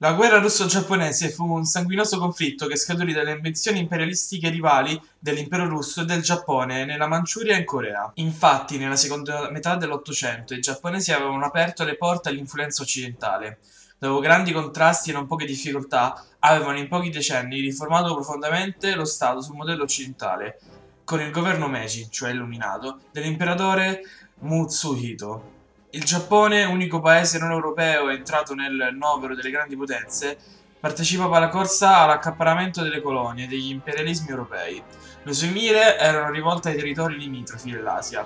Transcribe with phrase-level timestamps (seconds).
[0.00, 6.02] La guerra russo-giapponese fu un sanguinoso conflitto che scaturì dalle ambizioni imperialistiche rivali dell'Impero russo
[6.02, 8.08] e del Giappone nella Manciuria e in Corea.
[8.14, 13.58] Infatti, nella seconda metà dell'Ottocento, i giapponesi avevano aperto le porte all'influenza occidentale.
[13.98, 19.40] Dopo grandi contrasti e non poche difficoltà, avevano in pochi decenni riformato profondamente lo Stato
[19.40, 20.60] sul modello occidentale,
[21.02, 24.02] con il governo Meiji, cioè illuminato, dell'imperatore
[24.42, 25.57] Mutsuhito.
[25.98, 30.38] Il Giappone, unico paese non europeo entrato nel novero delle grandi potenze,
[30.78, 34.80] partecipava alla corsa all'accaparramento delle colonie degli imperialismi europei.
[35.24, 38.24] Le sue mire erano rivolte ai territori limitrofi dell'Asia.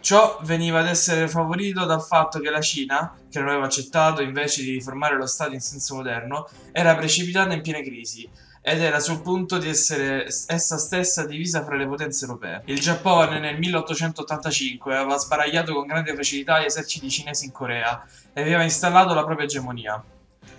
[0.00, 4.62] Ciò veniva ad essere favorito dal fatto che la Cina, che non aveva accettato invece
[4.62, 8.28] di riformare lo Stato in senso moderno, era precipitata in piena crisi
[8.60, 12.62] ed era sul punto di essere essa stessa divisa fra le potenze europee.
[12.66, 18.40] Il Giappone nel 1885 aveva sbaragliato con grande facilità gli eserciti cinesi in Corea e
[18.40, 20.02] aveva installato la propria egemonia.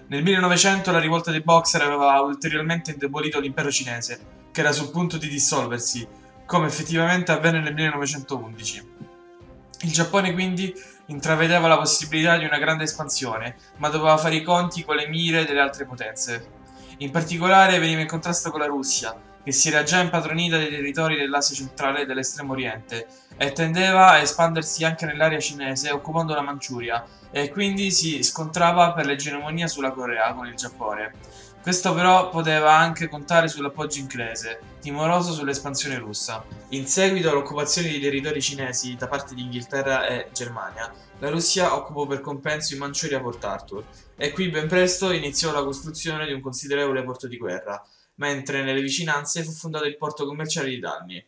[0.07, 4.19] Nel 1900 la rivolta dei Boxer aveva ulteriormente indebolito l'impero cinese,
[4.51, 6.07] che era sul punto di dissolversi,
[6.45, 8.87] come effettivamente avvenne nel 1911.
[9.81, 10.73] Il Giappone quindi
[11.05, 15.45] intravedeva la possibilità di una grande espansione, ma doveva fare i conti con le mire
[15.45, 16.57] delle altre potenze.
[17.01, 21.15] In particolare veniva in contrasto con la Russia, che si era già impadronita dei territori
[21.15, 27.05] dell'Asia centrale e dell'estremo oriente e tendeva a espandersi anche nell'area cinese occupando la Manciuria
[27.31, 31.13] e quindi si scontrava per l'egemonia sulla Corea con il Giappone.
[31.61, 36.43] Questo però poteva anche contare sull'appoggio inglese, timoroso sull'espansione russa.
[36.69, 42.07] In seguito all'occupazione dei territori cinesi da parte di Inghilterra e Germania, la Russia occupò
[42.07, 43.83] per compenso in Manciuria Port Arthur
[44.15, 47.85] e qui ben presto iniziò la costruzione di un considerevole porto di guerra,
[48.15, 51.23] mentre nelle vicinanze fu fondato il porto commerciale di Danny.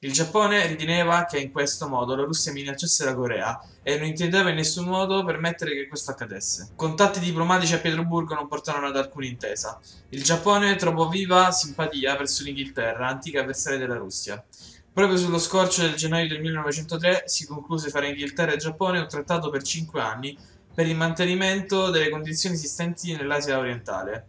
[0.00, 4.50] Il Giappone riteneva che in questo modo la Russia minacciasse la Corea e non intendeva
[4.50, 6.72] in nessun modo permettere che questo accadesse.
[6.76, 9.80] Contatti diplomatici a Pietroburgo non portarono ad alcuna intesa.
[10.10, 14.44] Il Giappone trovò viva simpatia verso l'Inghilterra, antica avversaria della Russia.
[14.92, 19.48] Proprio sullo scorcio del gennaio del 1903 si concluse fra Inghilterra e Giappone un trattato
[19.48, 20.36] per cinque anni
[20.74, 24.26] per il mantenimento delle condizioni esistenti nell'Asia orientale.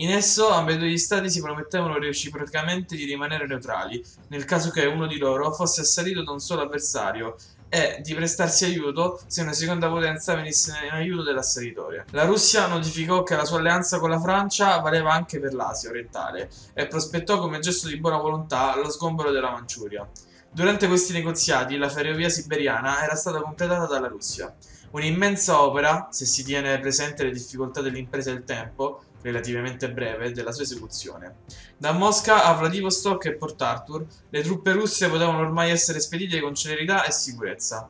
[0.00, 5.08] In esso ambedue gli stati si promettevano reciprocamente di rimanere neutrali, nel caso che uno
[5.08, 7.34] di loro fosse assalito da un solo avversario,
[7.68, 12.06] e di prestarsi aiuto se una seconda potenza venisse in aiuto dell'assalitore.
[12.12, 16.48] La Russia notificò che la sua alleanza con la Francia valeva anche per l'Asia orientale
[16.74, 20.08] e prospettò come gesto di buona volontà lo sgombero della Manciuria.
[20.48, 24.54] Durante questi negoziati la ferrovia siberiana era stata completata dalla Russia.
[24.90, 30.52] Un'immensa opera, se si tiene presente le difficoltà dell'impresa e il tempo, relativamente breve, della
[30.52, 31.36] sua esecuzione.
[31.76, 36.54] Da Mosca a Vladivostok e Port Arthur, le truppe russe potevano ormai essere spedite con
[36.54, 37.88] celerità e sicurezza.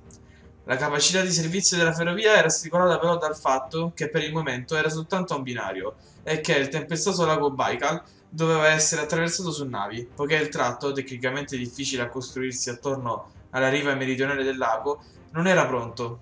[0.65, 4.77] La capacità di servizio della ferrovia era ostacolata però dal fatto che per il momento
[4.77, 10.07] era soltanto un binario e che il tempestoso lago Baikal doveva essere attraversato su navi,
[10.15, 15.03] poiché il tratto, tecnicamente difficile a costruirsi attorno alla riva meridionale del lago,
[15.33, 16.21] non era pronto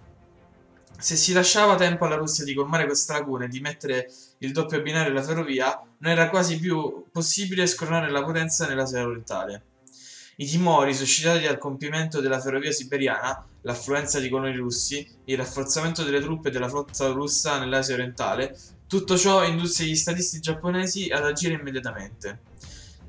[0.99, 4.81] se si lasciava tempo alla Russia di colmare questa lacuna e di mettere il doppio
[4.83, 9.63] binario alla ferrovia, non era quasi più possibile scronare la potenza nell'Asia orientale.
[10.37, 16.21] I timori suscitati dal compimento della ferrovia siberiana, l'affluenza di coloni russi, il rafforzamento delle
[16.21, 22.41] truppe della flotta russa nell'Asia orientale, tutto ciò indusse gli statisti giapponesi ad agire immediatamente.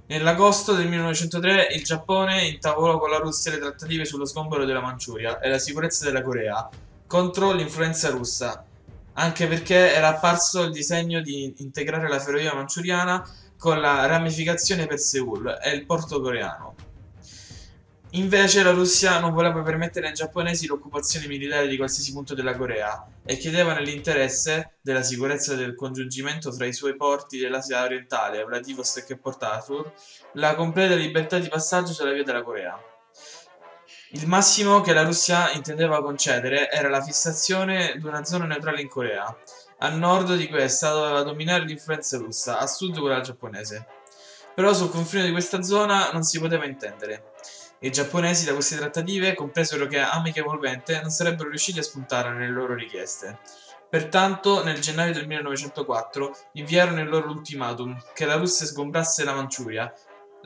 [0.08, 5.40] Nell'agosto del 1903 il Giappone intavolò con la Russia le trattative sullo sgombero della Manciuria
[5.40, 6.70] e la sicurezza della Corea,
[7.08, 8.66] contro l'influenza russa,
[9.14, 13.26] anche perché era apparso il disegno di integrare la ferrovia manciuriana
[13.58, 16.76] con la ramificazione per Seoul e il porto coreano.
[18.12, 23.06] Invece la Russia non voleva permettere ai giapponesi l'occupazione militare di qualsiasi punto della Corea
[23.26, 29.18] e chiedeva nell'interesse della sicurezza del congiungimento fra i suoi porti dell'Asia orientale, Vladivostok e
[29.18, 29.92] Port Arthur,
[30.34, 32.80] la completa libertà di passaggio sulla via della Corea.
[34.12, 38.88] Il massimo che la Russia intendeva concedere era la fissazione di una zona neutrale in
[38.88, 39.38] Corea.
[39.80, 43.86] A nord di questa doveva dominare l'influenza russa, a sud quella giapponese.
[44.56, 47.34] Però sul confine di questa zona non si poteva intendere.
[47.80, 52.76] I giapponesi da queste trattative compresero che amichevolmente non sarebbero riusciti a spuntare nelle loro
[52.76, 53.40] richieste.
[53.90, 59.94] Pertanto, nel gennaio del 1904 inviarono il loro ultimatum che la Russia sgombrasse la Manciuria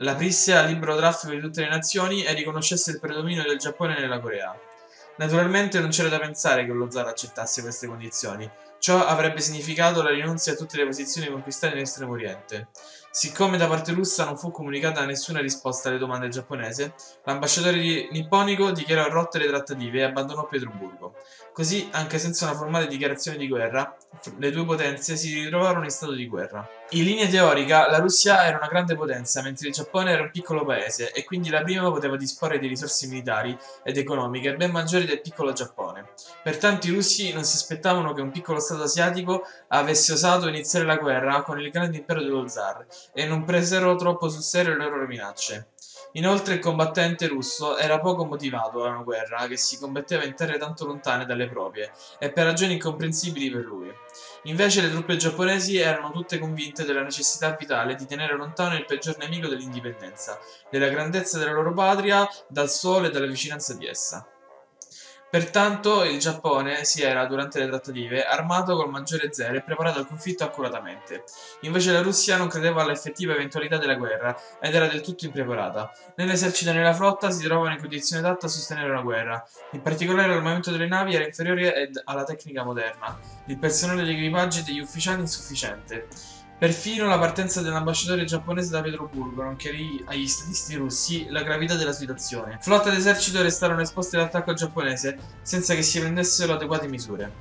[0.02, 4.20] l'aprisse al libero traffico di tutte le nazioni e riconoscesse il predominio del Giappone nella
[4.20, 4.56] Corea.
[5.16, 8.50] Naturalmente non c'era da pensare che lo zar accettasse queste condizioni.
[8.78, 12.68] Ciò avrebbe significato la rinuncia a tutte le posizioni conquistate in Estremo Oriente.
[13.12, 16.94] Siccome da parte russa non fu comunicata nessuna risposta alle domande giapponese,
[17.24, 21.14] l'ambasciatore nipponico dichiarò rotte le trattative e abbandonò Pietroburgo.
[21.52, 23.96] Così, anche senza una formale dichiarazione di guerra,
[24.38, 26.68] le due potenze si ritrovarono in stato di guerra.
[26.94, 30.62] In linea teorica, la Russia era una grande potenza, mentre il Giappone era un piccolo
[30.62, 35.22] paese, e quindi la prima poteva disporre di risorse militari ed economiche ben maggiori del
[35.22, 36.10] piccolo Giappone.
[36.42, 40.96] Pertanto i russi non si aspettavano che un piccolo stato asiatico avesse osato iniziare la
[40.96, 42.84] guerra con il grande impero dello zar,
[43.14, 45.68] e non presero troppo sul serio le loro minacce.
[46.14, 50.58] Inoltre il combattente russo era poco motivato a una guerra che si combatteva in terre
[50.58, 53.90] tanto lontane dalle proprie e per ragioni incomprensibili per lui.
[54.46, 59.16] Invece le truppe giapponesi erano tutte convinte della necessità vitale di tenere lontano il peggior
[59.18, 64.31] nemico dell'indipendenza, della grandezza della loro patria, dal sole e dalla vicinanza di essa.
[65.32, 70.06] Pertanto il Giappone si era, durante le trattative, armato col maggiore zelo e preparato al
[70.06, 71.24] conflitto accuratamente.
[71.60, 75.90] Invece la Russia non credeva all'effettiva eventualità della guerra ed era del tutto impreparata.
[76.16, 79.42] Né l'esercito né la flotta si trovavano in condizione adatta a sostenere una guerra.
[79.70, 84.64] In particolare l'armamento delle navi era inferiore alla tecnica moderna, il personale degli equipaggi e
[84.64, 86.08] degli ufficiali insufficiente.
[86.62, 91.92] Perfino la partenza dell'ambasciatore giapponese da Pietroburgo non chiarì agli statisti russi la gravità della
[91.92, 92.60] situazione.
[92.62, 97.32] Flotta ed esercito restarono esposti all'attacco giapponese senza che si prendessero adeguate misure.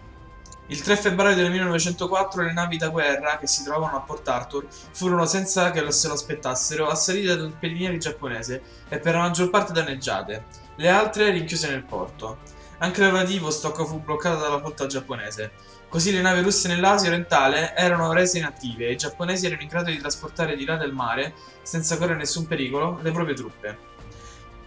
[0.69, 4.65] Il 3 febbraio del 1904 le navi da guerra che si trovavano a Port Arthur
[4.91, 8.59] furono senza che se lo aspettassero assalite da torpedinieri giapponesi
[8.89, 10.45] e per la maggior parte danneggiate,
[10.77, 12.39] le altre rinchiuse nel porto.
[12.79, 15.51] Anche la Vladivostok fu bloccata dalla flotta giapponese.
[15.91, 19.91] Così le navi russe nell'Asia orientale erano rese inattive e i giapponesi erano in grado
[19.91, 21.33] di trasportare di là del mare,
[21.63, 23.77] senza correre nessun pericolo, le proprie truppe.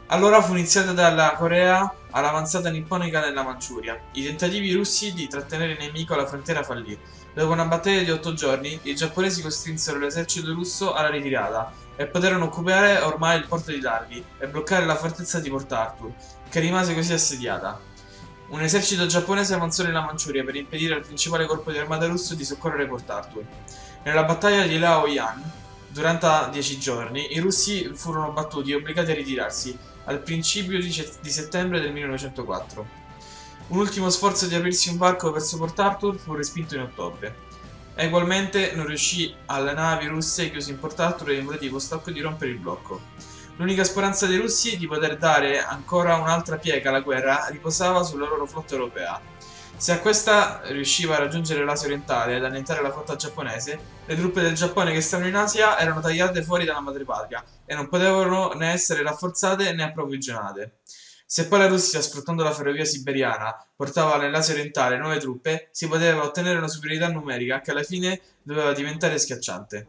[0.08, 3.98] Allora fu iniziata dalla Corea all'avanzata nipponica nella Manciuria.
[4.12, 6.96] I tentativi russi di trattenere il nemico alla frontiera fallì.
[7.32, 12.44] Dopo una battaglia di otto giorni, i giapponesi costrinsero l'esercito russo alla ritirata e poterono
[12.44, 16.12] occupare ormai il porto di Darby e bloccare la fortezza di Port Arthur,
[16.50, 17.92] che rimase così assediata.
[18.46, 22.44] Un esercito giapponese avanzò nella Manciuria per impedire al principale corpo di armata russo di
[22.44, 23.44] soccorrere Port Arthur.
[24.02, 25.42] Nella battaglia di Laoyan,
[25.88, 31.80] durante dieci giorni, i russi furono battuti e obbligati a ritirarsi al principio di settembre
[31.80, 32.86] del 1904.
[33.68, 37.52] Un ultimo sforzo di aprirsi un varco verso Port Arthur fu respinto in ottobre.
[37.94, 42.50] Egualmente non riuscì alle navi russe chiuse in Port Arthur e invadì Vostok di rompere
[42.50, 43.00] il blocco.
[43.56, 48.46] L'unica speranza dei russi di poter dare ancora un'altra piega alla guerra riposava sulla loro
[48.46, 49.20] flotta europea.
[49.76, 54.40] Se a questa riusciva a raggiungere l'Asia orientale ed annientare la flotta giapponese, le truppe
[54.40, 58.72] del Giappone che stavano in Asia erano tagliate fuori dalla madrepatria e non potevano né
[58.72, 60.78] essere rafforzate né approvvigionate.
[61.24, 66.24] Se poi la Russia, sfruttando la ferrovia siberiana, portava nell'Asia orientale nuove truppe, si poteva
[66.24, 69.86] ottenere una superiorità numerica che alla fine doveva diventare schiacciante.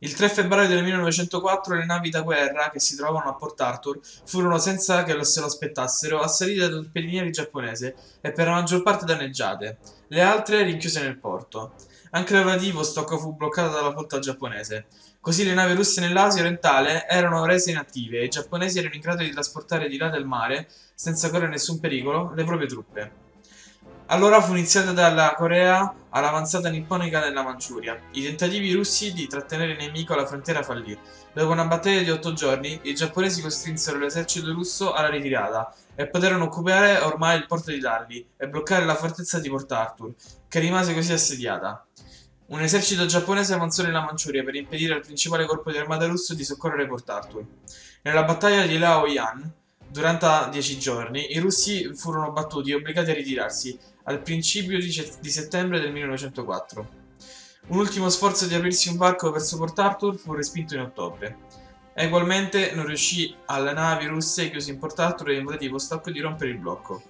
[0.00, 3.98] Il 3 febbraio del 1904 le navi da guerra che si trovavano a Port Arthur
[4.24, 9.04] furono senza che se lo aspettassero assalite da torpedinieri giapponesi e per la maggior parte
[9.04, 11.72] danneggiate, le altre rinchiuse nel porto.
[12.12, 14.86] Anche la Vladivostok fu bloccata dalla flotta giapponese.
[15.20, 19.24] Così le navi russe nell'Asia orientale erano rese inattive e i giapponesi erano in grado
[19.24, 23.26] di trasportare di là del mare, senza correre nessun pericolo, le proprie truppe.
[24.10, 28.00] Allora fu iniziata dalla Corea all'avanzata nipponica nella Manciuria.
[28.12, 30.98] I tentativi russi di trattenere il nemico alla frontiera fallì.
[31.32, 36.44] Dopo una battaglia di otto giorni, i giapponesi costrinsero l'esercito russo alla ritirata e poterono
[36.44, 40.14] occupare ormai il porto di Darby e bloccare la fortezza di Port Arthur,
[40.48, 41.86] che rimase così assediata.
[42.46, 46.44] Un esercito giapponese avanzò nella Manciuria per impedire al principale corpo di armata russo di
[46.44, 47.44] soccorrere Port Arthur.
[48.02, 49.52] Nella battaglia di Laoyan,
[49.90, 55.80] durante dieci giorni, i russi furono battuti e obbligati a ritirarsi al principio di, settembre
[55.80, 56.88] del 1904.
[57.68, 61.38] Un ultimo sforzo di aprirsi un varco verso Port Arthur fu respinto in ottobre.
[61.94, 66.50] Egualmente non riuscì alle navi russe chiuse in Port Arthur e invadì Vostok di rompere
[66.50, 67.02] il blocco.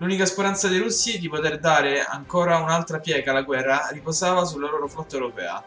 [0.00, 4.88] L'unica speranza dei russi di poter dare ancora un'altra piega alla guerra riposava sulla loro
[4.88, 5.62] flotta europea.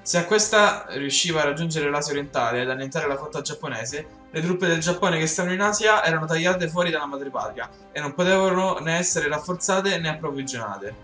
[0.00, 4.68] Se a questa riusciva a raggiungere l'Asia orientale ed annientare la flotta giapponese, le truppe
[4.68, 8.96] del Giappone che stavano in Asia erano tagliate fuori dalla madrepatria e non potevano né
[8.96, 10.94] essere rafforzate né approvvigionate.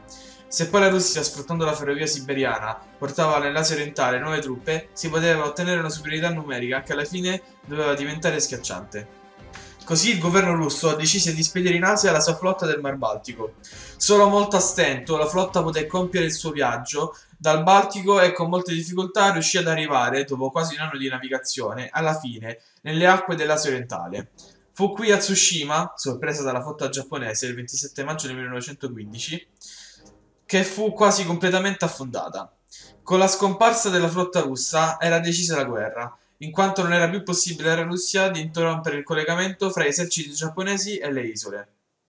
[0.48, 5.44] Se poi la Russia, sfruttando la ferrovia siberiana, portava nell'Asia orientale nuove truppe, si poteva
[5.44, 9.19] ottenere una superiorità numerica che alla fine doveva diventare schiacciante.
[9.90, 13.54] Così il governo russo decise di spedire in Asia la sua flotta del Mar Baltico.
[13.96, 18.48] Solo molto a stento la flotta poté compiere il suo viaggio dal Baltico e con
[18.48, 23.34] molte difficoltà riuscì ad arrivare, dopo quasi un anno di navigazione, alla fine nelle acque
[23.34, 24.30] dell'Asia orientale.
[24.70, 29.48] Fu qui a Tsushima, sorpresa dalla flotta giapponese il 27 maggio del 1915,
[30.46, 32.48] che fu quasi completamente affondata.
[33.02, 37.22] Con la scomparsa della flotta russa era decisa la guerra, in quanto non era più
[37.22, 41.68] possibile alla Russia di interrompere il collegamento fra gli eserciti giapponesi e le isole.